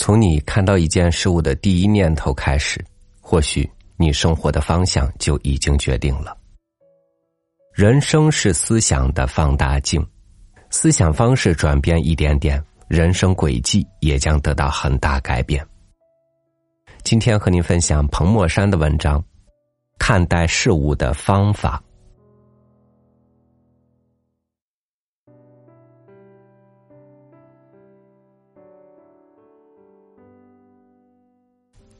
[0.00, 2.82] 从你看到一件事物的第一念头开始，
[3.20, 6.34] 或许你生活的方向就已经决定了。
[7.74, 10.02] 人生是思想的放大镜，
[10.70, 15.62] 思想方式转变一点点，人生轨迹也将得到很大改变。
[17.02, 19.20] 今天和您分享彭墨山的文章，
[19.98, 21.78] 《看待事物的方法》。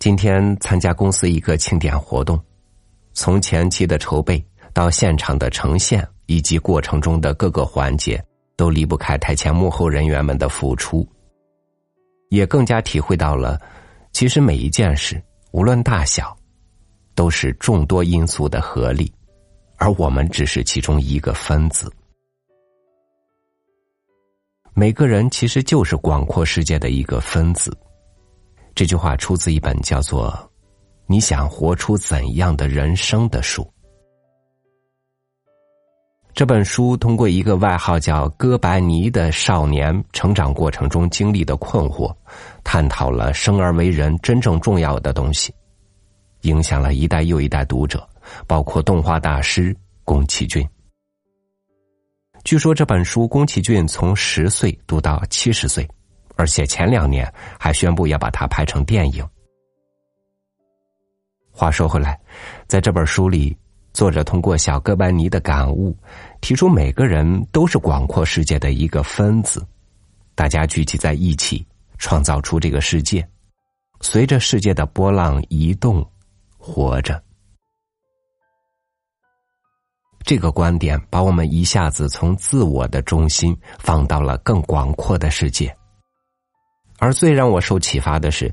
[0.00, 2.42] 今天参加公司一个庆典活动，
[3.12, 8.18] 从前期的筹备到现场的呈现，以及过程中的各个环节，
[8.56, 11.06] 都离不开台前幕后人员们的付出。
[12.30, 13.60] 也更加体会到了，
[14.10, 15.22] 其实每一件事，
[15.52, 16.34] 无论大小，
[17.14, 19.12] 都是众多因素的合力，
[19.76, 21.92] 而我们只是其中一个分子。
[24.72, 27.76] 每个人其实就是广阔世界的一个分子。
[28.74, 30.30] 这句话出自一本叫做
[31.06, 33.68] 《你想活出怎样的人生》的书。
[36.32, 42.14] 这本书通过一个外号叫“哥白尼”的少年成长过程中经历的困惑，
[42.62, 45.52] 探讨了生而为人真正重要的东西，
[46.42, 48.08] 影响了一代又一代读者，
[48.46, 50.66] 包括动画大师宫崎骏。
[52.44, 55.86] 据说这本书，宫崎骏从十岁读到七十岁。
[56.40, 59.22] 而且前两年还宣布要把它拍成电影。
[61.52, 62.18] 话说回来，
[62.66, 63.54] 在这本书里，
[63.92, 65.94] 作者通过小哥白尼的感悟，
[66.40, 69.62] 提出每个人都是广阔世界的一个分子，
[70.34, 71.62] 大家聚集在一起，
[71.98, 73.28] 创造出这个世界，
[74.00, 76.02] 随着世界的波浪移动，
[76.56, 77.22] 活着。
[80.24, 85.76] 这个观点把我们一下子从自我的中心放到了更广阔的世界。
[87.00, 88.52] 而最让我受启发的是，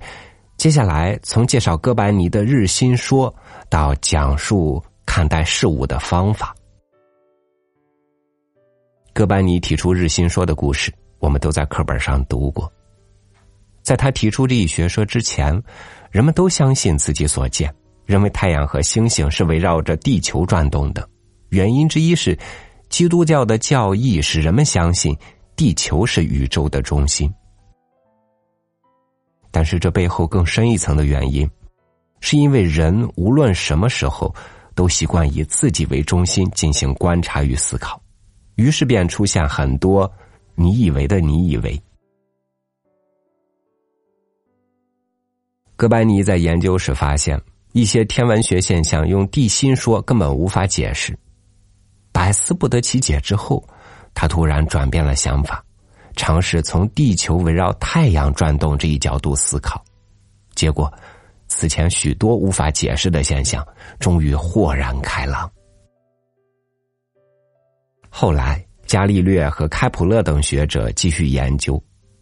[0.56, 3.34] 接下来从介绍哥白尼的日心说
[3.70, 6.56] 到讲述看待事物的方法。
[9.14, 12.72] 哥白尼提出日心说的故事，我们都在课本上读过。
[13.84, 15.62] 在他提出这一学说之前，
[16.10, 17.74] 人们都相信自己所见，
[18.06, 21.08] 认为太阳和星星是围绕着地球转动的。
[21.50, 22.38] 原因之一是，
[22.88, 25.18] 基督教的教义使人们相信
[25.56, 27.30] 地球是宇宙的中心。
[29.58, 31.50] 但是这背后更深一层的原因，
[32.20, 34.32] 是因为人无论什么时候
[34.76, 38.00] 都习惯以自己为中心进行观察与思考，
[38.54, 40.14] 于是便出现很多
[40.54, 41.82] 你以为的你以为。
[45.76, 47.42] 哥白尼在研究时发现，
[47.72, 51.18] 一些天文学现象用地心说根本无法解释，
[52.12, 53.68] 百思不得其解之后，
[54.14, 55.66] 他突然转变了想法。
[56.18, 59.82] 尝试从地球围绕太阳转动这一角度思考，
[60.56, 60.92] 结果，
[61.48, 63.66] 此前许多无法解释的现象
[64.00, 65.50] 终于豁然开朗。
[68.10, 71.82] 后来，伽利略和开普勒等学者继续研究，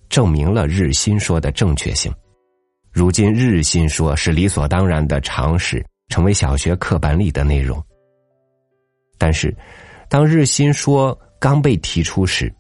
[0.10, 2.14] 证明了日心说的正确性。
[2.92, 7.82] 如今，日心说是理所当然的常识，成为小学课本里的内容。
[9.18, 9.56] 但是，
[10.10, 12.54] 当日心说刚被提出时，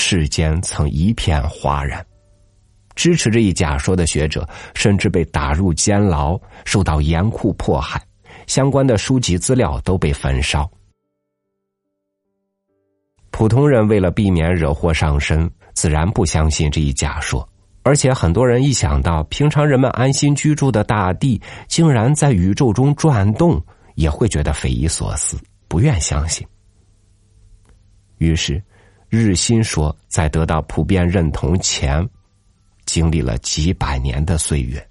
[0.00, 2.06] 世间曾一片哗然，
[2.94, 8.00] 支持这一假说的学者甚至被打入监牢，受到严酷迫害，
[8.46, 10.70] 相关的书籍资料都被焚烧。
[13.32, 17.46] 普通人为了避免惹祸上身，自然不相信这一假说，
[17.82, 23.60] 而且很多人一想到平常人们安心居住的大地竟然在宇宙中转动，
[23.96, 25.36] 也会觉得匪夷所思，
[25.66, 26.46] 不愿相信。
[28.18, 28.62] 于是。
[29.10, 32.06] 日心说，在得到普遍认同前，
[32.84, 34.86] 经历了几百年的岁月。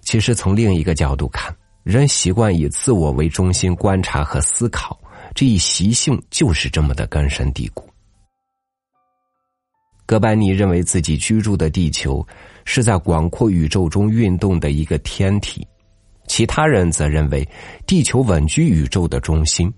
[0.00, 4.98] 其实，从另一个角度看，人习惯以自我为中心观察和思考，
[5.34, 7.86] 这一习性就是这么的根深蒂固。
[10.06, 12.26] 哥白尼认为自己居住的地球
[12.64, 15.66] 是在广阔宇宙中运动的一个天体，
[16.26, 17.46] 其他人则认为
[17.86, 19.70] 地球稳居宇宙的中心。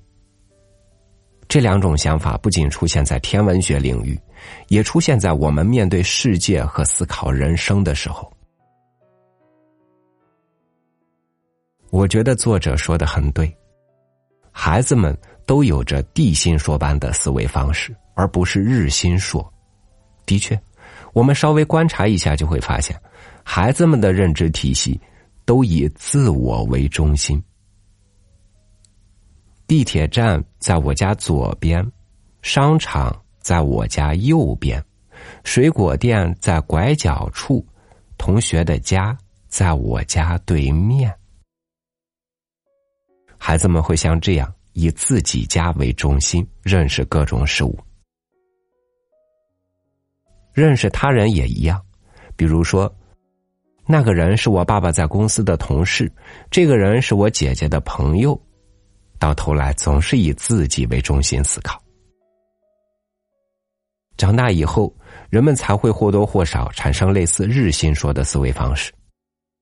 [1.51, 4.17] 这两种想法不仅出现在天文学领域，
[4.69, 8.33] 也出现在我们面对世界和思考人生的时候。
[11.91, 13.53] 我觉得作者说的很对，
[14.53, 15.13] 孩子们
[15.45, 19.53] 都有着地心说般的思维方式，而不是日心说。
[20.25, 20.57] 的确，
[21.13, 22.97] 我们稍微观察一下就会发现，
[23.43, 25.01] 孩子们的认知体系
[25.45, 27.43] 都以自我为中心。
[29.71, 31.89] 地铁站在我家左边，
[32.43, 34.85] 商场在我家右边，
[35.45, 37.65] 水果店在拐角处，
[38.19, 41.15] 同学的家在我家对面。
[43.39, 47.79] 孩子们会像这样以自己家为中心认识各种事物，
[50.53, 51.81] 认识他人也一样。
[52.35, 52.93] 比如说，
[53.87, 56.13] 那个人是我爸爸在公司的同事，
[56.51, 58.37] 这个人是我姐姐的朋友，
[59.21, 61.81] 到头来总是以自己为中心思考。
[64.17, 64.93] 长大以后，
[65.29, 68.93] 人们才会或多或少产生类似日心说的思维方式，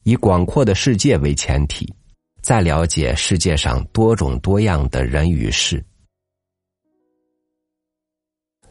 [0.04, 1.92] 以广阔的世界为前提。
[2.40, 5.84] 再了解世界上多种多样的人与事，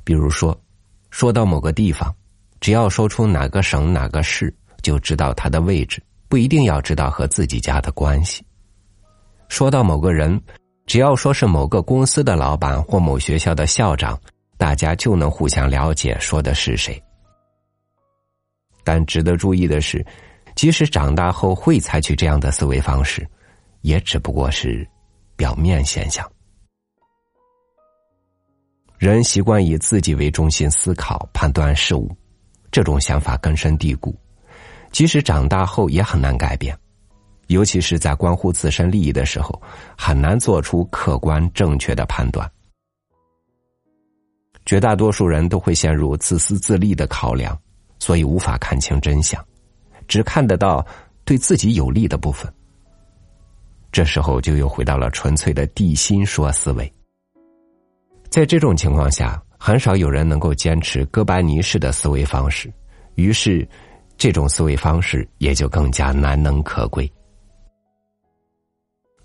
[0.03, 0.57] 比如说，
[1.11, 2.15] 说到某个地方，
[2.61, 4.51] 只要说出哪个省哪个市，
[4.81, 8.43] 就知道它的位置，不一定要知道和自己家的关系。
[9.49, 10.41] 说到某个人，
[10.87, 14.19] 只要说是某个公司的老板或某学校的校长，
[14.57, 16.99] 大家就能互相了解说的是谁。
[18.83, 20.03] 但值得注意的是，
[20.55, 23.27] 即使长大后会采取这样的思维方式。
[23.81, 24.85] 也只不过是
[25.37, 26.29] 表面现象。
[28.97, 32.13] 人习惯以自己为中心思考、判断事物，
[32.69, 34.13] 这种想法根深蒂固，
[34.91, 36.77] 即使长大后也很难改变。
[37.47, 39.61] 尤其是在关乎自身利益的时候，
[39.97, 42.49] 很难做出客观正确的判断。
[44.65, 47.57] 绝大多数人都会陷入自私自利的考量，
[47.99, 49.43] 所以无法看清真相，
[50.07, 50.85] 只看得到
[51.23, 52.53] 对自己有利的部分。
[53.93, 56.93] 这时候就又回到了纯粹的地心说思维。
[58.29, 62.71] 在这种情况下，很少有人能够坚持哥白尼式的思维方式，
[63.15, 63.67] 于是，
[64.17, 67.09] 这种思维方式也就更加难能可贵。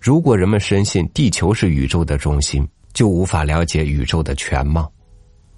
[0.03, 4.91] 如果人们深信地球是宇宙的中心，就无法了解宇宙的全貌；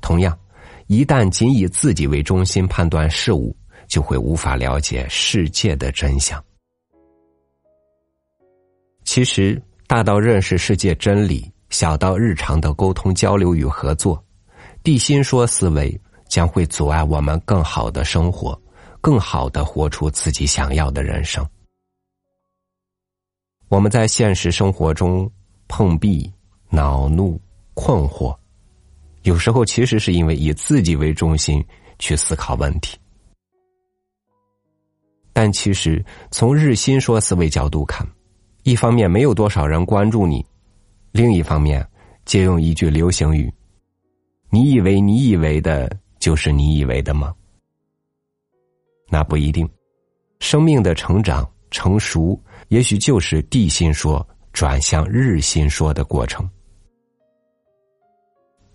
[0.03, 0.39] 同样，
[0.87, 3.57] 一旦仅以自己为中心判断事物，
[3.89, 6.45] 就会无法了解世界的真相。
[9.05, 14.23] 其实，大到认识世界真理，小到日常的沟通交流与合作，
[14.83, 15.99] 地心说思维
[16.29, 18.61] 将会阻碍我们更好的生活，
[19.01, 21.43] 更好的活出自己想要的人生。
[23.75, 25.29] 我们在现实生活中
[25.67, 26.33] 碰壁、
[26.71, 27.41] 恼怒、
[27.75, 28.33] 困惑，
[29.23, 31.63] 有时候其实是因为以自己为中心
[31.99, 32.97] 去思考问题。
[35.33, 38.07] 但其实，从日心说思维角度看。
[38.63, 40.47] 一方面没有多少人关注你，
[41.11, 41.85] 另一方面，
[42.25, 43.53] 借用一句流行语
[44.51, 47.35] ：“你以为你以为的就是你以为的吗？”
[49.11, 49.69] 那不一定。
[50.39, 52.41] 生命的成长成熟，
[52.75, 56.51] 也许就是地心说转向日心说的过程。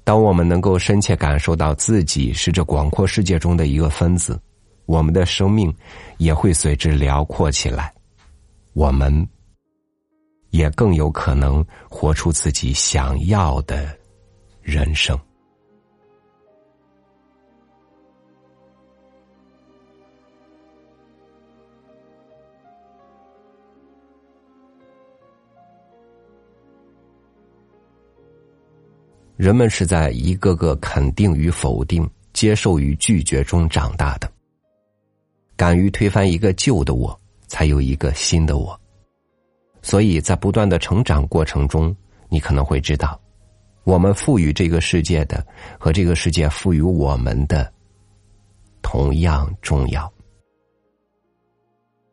[0.06, 4.40] 当我们能够深切感受到自己是这广阔世界中的一个分子，
[4.86, 5.76] 我们的生命
[6.18, 7.94] 也会随之辽阔起来。
[8.72, 9.28] 我们。
[10.52, 13.96] 也更有可能活出自己想要的
[14.64, 15.16] 人生。
[29.40, 34.30] 人们是在一个个肯定与否定、接受与拒绝中长大的。
[35.56, 37.18] 敢于推翻一个旧的我，
[37.48, 38.78] 才有一个新的我。
[39.82, 41.96] 所以在不断的成长过程中，
[42.28, 43.18] 你可能会知道，
[43.86, 45.42] 我们赋予这个世界的
[45.80, 47.72] 和这个世界赋予我们的
[48.82, 50.12] 同样重要。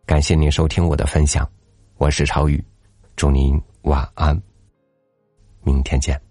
[0.06, 1.44] 感谢您收听我的分享，
[1.98, 2.64] 我是超宇，
[3.16, 4.40] 祝您晚安，
[5.64, 6.25] 明天见。